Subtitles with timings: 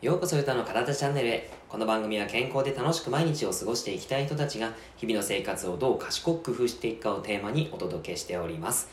[0.00, 1.50] ようこそ歌の体チャンネルへ。
[1.68, 8.88] この番組は健康で楽しく毎日を過ごしていきたい人たちが日々の生活をどう賢く工夫していくかをテーマにお届けしております。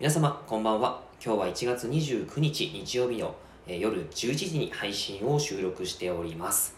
[0.00, 1.02] 皆様こんばんは。
[1.24, 3.32] 今日は1月29日日曜日の、
[3.68, 6.74] え夜11時に配信を収録しております。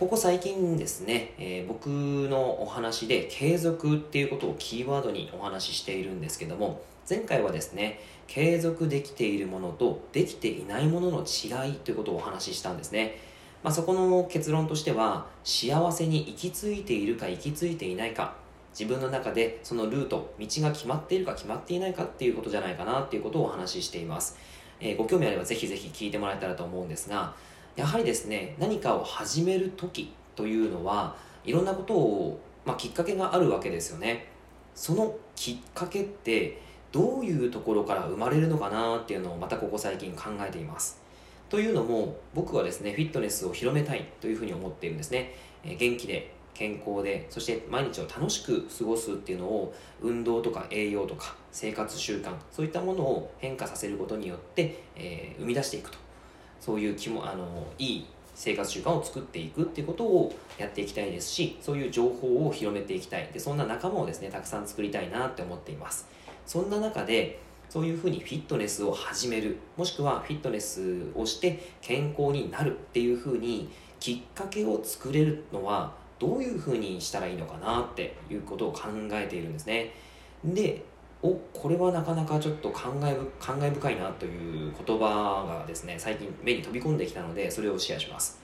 [0.00, 13.18] ここ最近ですね、えー僕のお話で継続っていうことをキーワードにお話ししているんですけども前回はですね継続できているものとできていないものの違いということをお話ししたんですね、
[13.62, 18.34] まあ、そこの結論としては幸せに行き着いているか行き着いていないか
[18.78, 24.36] 自分の中でそのルート道が決まっているか決まっていないかっていうことじゃないかなっていうことをお話ししています、
[24.78, 27.34] えーご興味あればぜひぜひ聞いてもらえたらと思うんですが
[27.74, 34.26] やはりですね何かを始める時というのはいろんなことを、まあ、きっかけがあるわけですよね。
[34.74, 36.60] そのきっかけって
[36.92, 41.00] どういうところから生まれるのかなっていうのをまたここ最近考えています。
[41.48, 49.72] というのも僕はですねフィットネスを広めたいというふうに思っているんですね、えー元気で健康でそして毎日を楽しく過ごすっていうのを
[50.02, 55.98] 運動とか栄養とか生活習慣そういったものを変化させることによって、えー生み出していくと。
[56.60, 58.06] そういう気もあのいい
[58.38, 63.28] 生活習慣を作っていくっていうことをやっていきたいですしそういう情報を広めていきたい。
[63.32, 66.06] でそんな仲間をですねたくさん作りたいなって思っています。
[66.46, 69.58] そんな中でそういうふうにフィットネスを始める。
[69.76, 79.92] もしくはフィットネスをして健康になるっていうふうにきっかけを作れるのはどういうふうにしたらいいのかなっていうことを考えているんですね。
[80.44, 80.84] で
[81.22, 88.40] おこれはなかなかちょっと感慨感慨深いなという言葉がですね最近目に飛び込んできたのでそれをシェアします、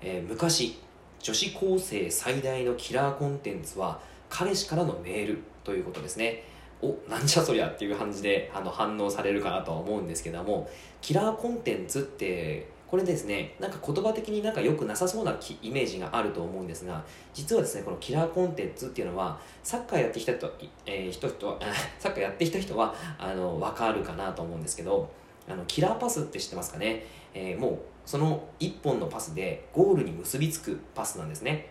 [0.00, 0.78] えー昔
[1.22, 6.42] 女子高生最大のキラーコンテンツは彼氏からのメールということですね。
[6.82, 10.68] おなんじゃそりゃっていう感じであの反応されるかなとは思うんですけども
[11.00, 20.52] キラーコンテンツってこれですねなんか言葉的になんか良くなさそうなイメージがあると思うんですが実はですねこのキラーコンテンツっていうのはサッカーやってきた人,、
[20.84, 21.58] えー人人は
[21.98, 25.08] サッカーやってきた人はあの分かるかなと思うんですけど
[25.48, 31.70] あのキラーパスって知ってますかね、えーもうその1本のパスでゴールに結びつくパスなんですね。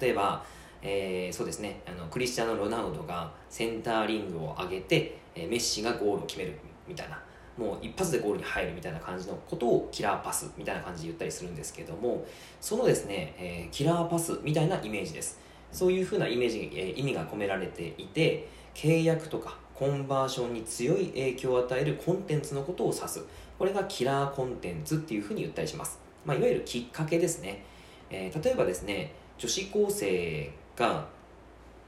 [0.00, 0.44] 例えば、
[0.82, 6.54] えーそうですねあのクリスチャーノ・ロナウドがセンターリングを上げて、えメッシがゴールを決める
[6.86, 7.20] みたいな。
[7.56, 12.24] もう一発でゴールに入るみたいな感じのことをキラーパスみたいな感じで言ったりするんですけども
[12.60, 15.38] そのですね、えーキラーパスみたいなイメージです。
[15.70, 23.24] そういうふうなイメージ、えー意味が込められていて契約とかコンバーションに強い影響を与えるコンテンツのことを指す。
[23.58, 27.64] これがキラーコンテンツっていうふうに言ったりします、まあ、いわゆるきっかけですね、
[28.10, 31.06] えー例えばですね女子高生が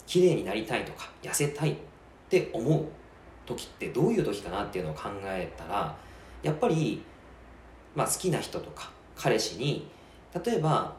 [0.07, 1.77] 綺麗になりたいとか痩せたいっ
[2.29, 2.85] て思う。
[3.47, 5.97] 時ってどういう時かなっていうのを考えたら
[6.43, 7.03] やっぱり、
[7.95, 9.89] まあ、好きな人とか彼氏に
[10.45, 10.97] 例えば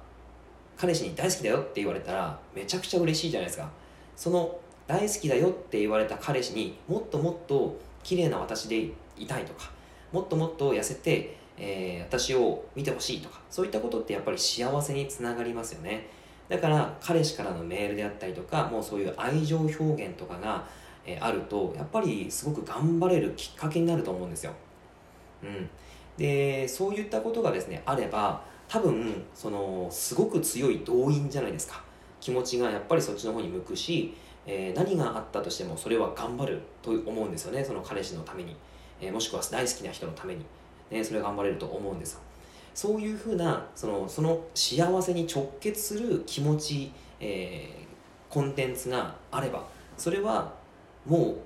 [0.78, 3.70] 彼氏に大好きだよって言われたらめちゃくちゃ嬉しいじゃないですか。
[4.16, 9.72] その大好きだよって言われた彼氏にもっともっと綺麗な私でいたいとか
[10.12, 16.08] もっともっと痩せて、えー私を見てほしいとかそういったことってやっぱり幸せにつながりますよね。
[16.48, 20.68] だから彼氏からのメールであったりとかもうそういう愛情表現とかが、
[21.06, 24.52] えあるとやっぱりすごく頑張れるきっかけになると思うんですよ、
[25.44, 25.70] うん、
[26.18, 31.84] でそういったことがですねあれば多分そのすごく強い動員じゃないですか。
[32.20, 34.16] 気持ちがやっぱりそっちの方に向くし、
[34.48, 38.56] えー何があったとしてもそれは頑張ると思うんですよねその彼氏のために、
[39.00, 40.44] えーもしくは大好きな人のために、
[40.90, 42.22] ね、それは頑張れると思うんですよ。
[42.74, 47.86] そういうふうなそのその幸せに直結する気持ち、えー
[48.28, 49.64] コンテンツがあれば
[49.98, 50.52] それは
[51.06, 51.38] もう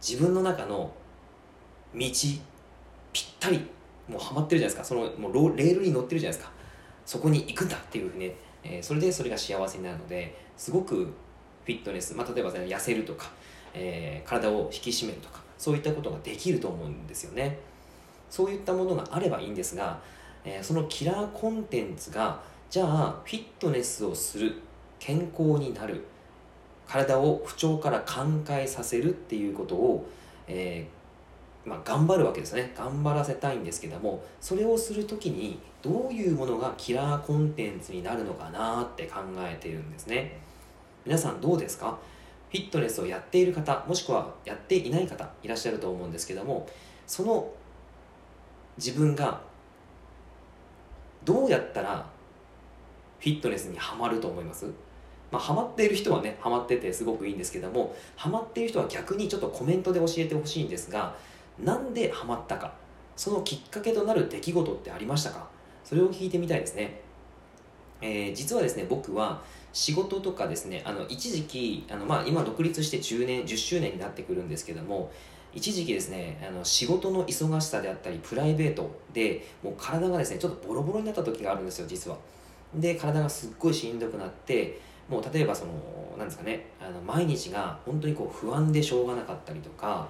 [0.00, 0.92] 自分の中の
[1.94, 2.00] 道
[3.12, 3.58] ぴったり
[4.08, 4.94] もうハマってるじゃないですか。
[4.94, 6.52] そのもうレールに乗ってるじゃないですか。
[7.06, 13.30] そこに行くんだっていうふうにね、えーそれでそれが幸せになるのですごくフィットネス、まあ、例えば、ね、痩せるとか、
[13.74, 17.58] えー体を引き締めるとかそういったことができると思うんですよね。
[18.30, 20.00] そういったものがあればいいんですが、
[20.44, 22.40] えーそのキラーコンテンツが
[22.70, 24.54] じゃあフィットネスをする
[24.98, 26.04] 健康になる
[26.86, 30.06] 体を不調から寛解させるっていうことを、
[30.46, 32.74] えーまあ、頑張るわけですね。
[32.76, 40.38] 頑張らせたいんですけどもそれをする時にどういうものがキラーコンテンツになるのかなって考えてるんですね。
[41.06, 41.98] 皆さんどうですか？
[42.50, 46.68] フィットネスをやっている方もしくはやっていない方いらっしゃると思うんですけども
[47.06, 47.50] その
[48.76, 49.40] 自分が
[51.24, 52.06] どうやったら
[53.18, 54.66] フィットネスにはまると思います？
[55.30, 61.16] まあ、ハマっている人はねハマっててすごくいいんですけどもハマっている人は逆にちょっとコメントで教えてほしいんですが
[61.62, 62.72] なんでハマったか
[63.16, 65.48] そのきっかけとなる出来事ってありましたか
[65.84, 67.00] それを聞いてみたいですね、
[68.00, 69.42] えー、実はですね僕は
[69.72, 75.10] 仕事とかですねあの一時期あの、まあ、今独立して10年10周年になってくるんですけども
[75.52, 82.16] 一時期ですねあの仕事の忙しさであったりプライベートでもう体がですねちょっとボロボロになった時があるんですよ実は。
[82.74, 85.72] で体がすっごいしんどくなってもう例えばその
[86.16, 90.08] なんですかねあの毎日が本当にこう不安でしょうがなかったりとか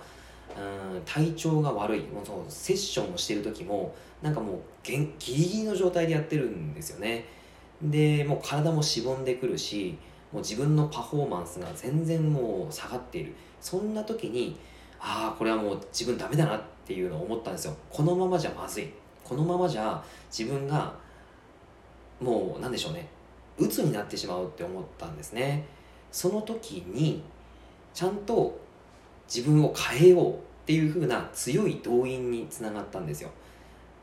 [0.57, 7.25] うん体調が悪いもうそのセッションをしてる時もなんかもうギリギリの状態でやってるんですよね。
[7.83, 9.99] でもう体もしぼんでくるし
[10.33, 13.35] もう自分のパフォーマンスが全然もう下がっている。
[13.61, 14.57] そんな時に
[15.01, 17.77] ああこれはもう自分ダメだなっていうのを思ったんですよ。
[17.91, 18.91] このままじゃまずい。
[19.23, 20.95] このままじゃ自分が
[22.21, 23.09] もう何でしょうね。
[23.59, 25.65] 鬱になってしまうって思ったんですね。
[26.11, 27.23] その時に
[27.93, 28.59] ちゃんと
[29.33, 30.37] 自分を変えようっ
[30.67, 33.31] ていう風な強い動員につながったんですよ。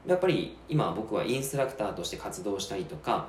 [0.05, 3.27] やっぱり今僕はインストラクターとして活動したりとか、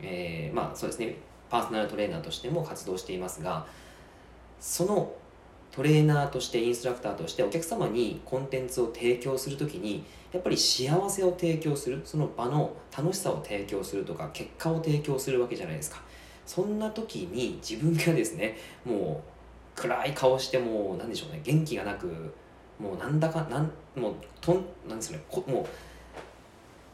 [0.00, 1.16] えー、まあそうですね。
[1.52, 3.66] パーソナルトレーナーとしても活動していますが
[4.58, 5.12] その
[5.72, 16.00] トレーナーとしてインストラクターとしてお客様にコンテンツを提供するときにやっぱり幸せを提供するその場の楽しさを提供するとか結果を提供するわけじゃないですか。
[16.44, 19.22] そんな時に自分がですねも
[19.76, 22.34] う暗い顔してもう何でしょうね元気がなく
[22.78, 25.66] もうなんだかなんもうとんなんですかねこもう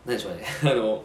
[0.06, 1.02] 何でしょうね あのも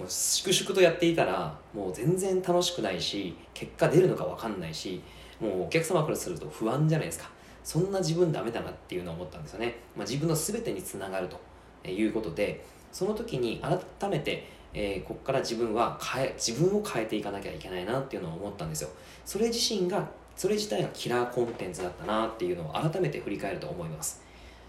[0.00, 5.00] う粛々とやっていたらもう全然楽しくないし結果出るのか分かんないし
[5.42, 7.28] もうお客様からすると不安じゃないですか。
[7.64, 13.62] そんな自分ダメだなっていうのを思ったんですよね、まあ、自分の全てにつながるということでその時に
[14.00, 18.90] 改めて、えー、ここから自分は変え自分を変えていかなきゃいけないなっていうのを思ったんですよ。
[19.24, 24.22] それ自身がそれ自体がキラーコンテンツだったなっていうのを改めて振り返ると思います。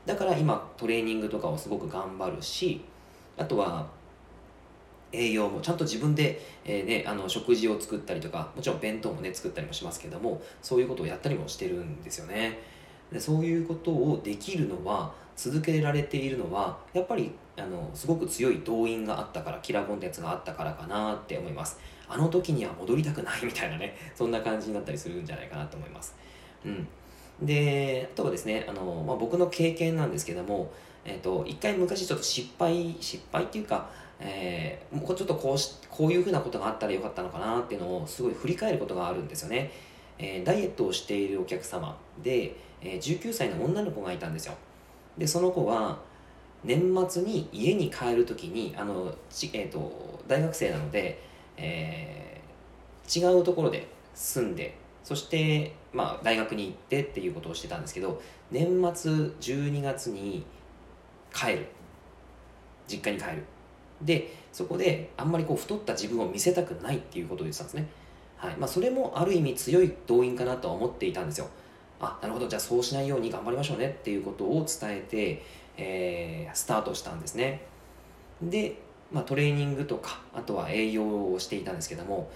[0.05, 2.81] だから今トレーニングとかをすごく頑張るし
[3.37, 3.87] あとは
[5.13, 12.59] 栄養もちゃんと自分で、えーね、あの食事を作ったりとかもちろん弁当もね作ったりもしますけどもそういうことをやったりもしてるんですよね。
[13.11, 21.79] でそういうことをできるのは続けられているのはやっぱりあのすごく強い動員があったからキラーコンテンツがあったからかなって思います。
[22.09, 26.15] あの時には戻りたくないみたいなねそんな感じになったりするんじゃないかなと思います。
[26.65, 26.87] うん。
[27.41, 30.71] であとはですねあの、まあ、僕の経験なんですけども
[31.05, 33.89] えーと、一回昔ちょっと失敗失敗っていうか、
[34.25, 39.71] えー、もうちょっとこうしこういうふうなことがあったらよかったのかなっていうのをすごい振り返ることがあるんですよね、
[40.17, 44.53] えー、ダイエットをしているお客様で、えー、19歳の女の子がいたんですよ。
[45.17, 45.99] でその子は
[46.63, 51.21] 年末に家に帰るときにあのち、えーと、大学生なので、
[51.57, 60.45] えー、違うところで住んでそして、まあ、大学に行ってっていうことをしてたんですけど年末12月に
[61.33, 61.67] 帰る。
[62.87, 63.43] 実家に帰る。
[64.03, 67.87] でそこであんまりこう太った自分を見せたくないっていうことを言ってたんですね、
[68.37, 68.55] はい。
[68.57, 71.47] まあ、それもある意味強い動員かなとは思っていたんですよ。
[71.99, 72.47] あなるほど。
[72.47, 75.43] じゃあそうしないように頑張りましょうねっていうことを伝えて、
[75.77, 77.61] えー、スタートしたんですね。
[78.41, 78.75] で、
[79.11, 82.29] まあ、トレーニングとかあとは栄養をしていたんですけども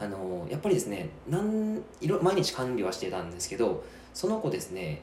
[0.00, 3.84] あのやっぱりですねなんいろ毎日管理はしてたんですけど
[4.14, 5.02] その子ですね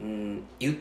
[0.00, 0.76] うん言っ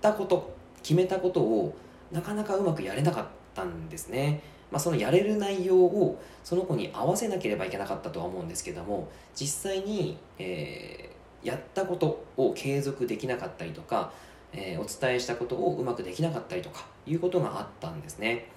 [0.00, 1.76] たこと決めたことを
[2.14, 4.40] なかなかうまくやれなかったんですね。
[4.70, 14.12] まあ、そのやれる内容をその子に合わせなければいけなかったとは思うんですけども実際に、えー、やったことを継続できなかったりとか、
[14.52, 18.48] えー、お伝えしたことをうまくできなかったりとかいうことがあったんですね。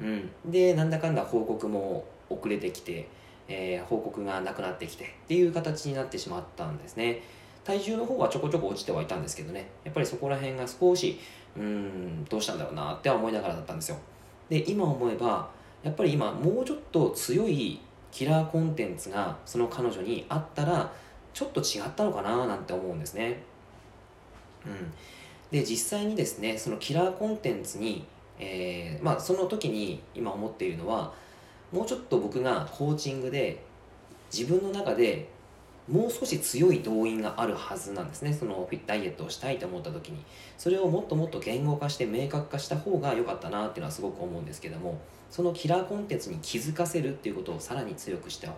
[0.00, 3.08] うん、でなんだかんだ報告も遅れてきて、
[3.48, 7.22] えー、報告がなくなってきてっていう形になってしまったんですね。
[7.68, 9.68] 体重の方はちょこちょこ落ちてはいたんですけどね。
[9.84, 11.20] やっぱりそこら辺が少し
[11.54, 13.98] うーんどうしたんだろうなって思いながらだったんですよ。
[14.48, 15.50] で今思えば
[15.82, 17.78] やっぱり今もうちょっと強い
[18.10, 20.90] キラーコンテンツがその彼女にあったら
[21.34, 23.42] ちょっと違ったのかななんて思うんですね。
[24.64, 24.90] うん。
[25.50, 28.06] で実際にですねそのキラーコンテンツに、
[28.38, 31.12] えー、まあその時に今思っているのは
[31.70, 33.62] もうちょっと僕がコーチングで
[34.32, 35.28] 自分の中で
[35.90, 38.32] もう少し強い動員があるはずなんですね。
[38.32, 40.22] そのダイエットをしたいと思った時に。
[40.58, 44.98] それをもっともっと言語化して明確化した方が良かったなっていうのはすごく思うんですけども
[45.30, 48.48] そのキラーコンテンツに気づかせるっていうことをさらに強くして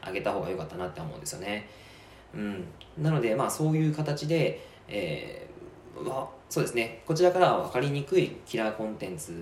[0.00, 1.68] あげた方が良かったなって思うんですよね。
[2.34, 2.64] うん。
[2.98, 7.02] なのでまあそういう形で、えー、まあ、そうですね。
[7.06, 9.32] こちらからは分かりにくいキラーコンテンツ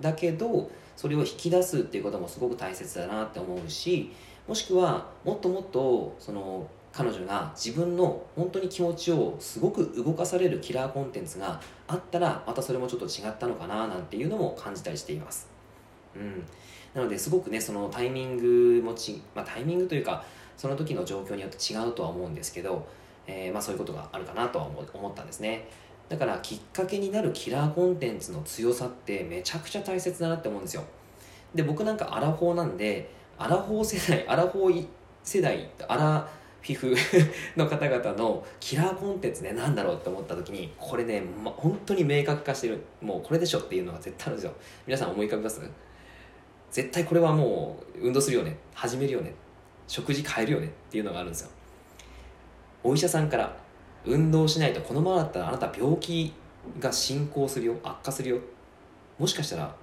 [0.00, 4.12] だけどそれを引き出すっていうこともすごく大切だなって思うし
[4.50, 15.48] もしくはもっともっとその彼女が自分の本当に気持ちをすごく動かされるキラーコンテンツがあったらまたそれもちょっと違ったのかななんていうのも感じたりしています。
[16.16, 16.44] うん。
[16.94, 20.24] なのですごくねそのタイミングもち、まあ、タイミングというか
[20.56, 22.84] その時の状況によって違うとは思うんですけど、
[23.28, 25.68] えー、まあ、そういうことがあるかなとは思ったんですね。
[26.08, 30.82] だからきっかけになるキラーコンテンツの強さってめちゃくちゃ大切だなって思うんですよ。
[31.54, 34.86] で僕なんかアラフォーなんでアラフォー世代アラフォー
[35.24, 36.28] 世代アラ
[36.60, 36.94] フィフ
[37.56, 44.52] の方々のキラーコンテンツね何だろうって思った時にこれね、ま、本当に明確化してるもうこれでしょっていうのが絶対あるんですよ。
[44.86, 45.62] 皆さん思い浮かびます？
[46.70, 49.32] 絶対これはもう運動するよね始めるよね
[49.88, 51.50] 食事変えるよねっていうのがあるんですよ。
[52.84, 53.56] お医者さんから
[54.04, 56.34] 運動しないとこのままだったらあなた病気
[56.78, 58.38] が進行するよ悪化するよ。
[59.18, 59.74] もしかしたら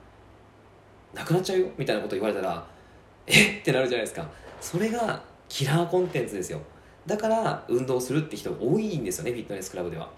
[1.16, 2.77] なくなっちゃうよみたいなこと言われたら
[3.28, 3.60] え？
[3.60, 4.28] ってなるじゃないですか。
[4.60, 6.60] それがキラーコンテンツですよ。
[7.06, 10.10] だから運動するって人多いんですよねフィットネスクラブでは。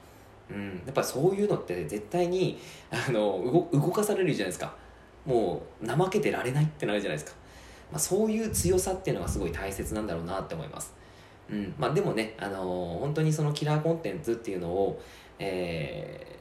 [0.50, 0.82] うん。
[0.86, 2.58] やっぱりそういうのって絶対に
[2.90, 4.74] あの動かされるじゃないですか。
[5.26, 7.38] もう怠けてられないってなるじゃないですか、
[7.92, 10.94] まあ、そういう強さっていうのがすごい大切なんだろうなって思います。
[11.52, 11.74] うん。
[11.78, 15.02] まあ、でもね、あのー、本当にそのキラーコンテンツっていうのを、
[15.38, 16.38] え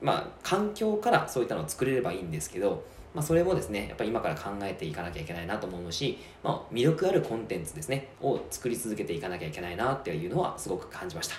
[0.00, 11.34] ー、まあ、環境からそういったのを作れればいいんですけど、まあ、それもですね、やっぱり今から考えていかなきゃいけないなと思うし、まあ、魅力あるコンテンツですね、を作り続けていかなきゃいけないなっていうのはすごく感じました。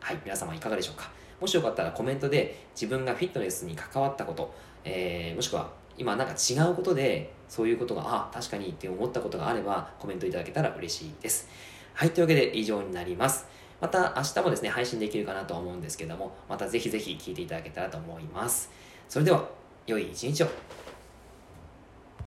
[0.00, 1.10] はい、皆様いかがでしょうか？
[1.40, 4.54] もしよかったらコメントで自分がフィットネスに関わったこと、
[4.84, 11.48] えー、もしくは今なんか違うことでそういうことが、あ、確かにって思ったことがあればコメントいただけたら嬉しいです。
[11.94, 13.46] はい、というわけで以上になります。
[13.80, 18.70] また明日もですね、配信できるかなと思うんですけども、またぜひぜひ聞いていただけたらと思います。
[19.08, 19.46] それでは、
[19.86, 20.48] 良い一日を。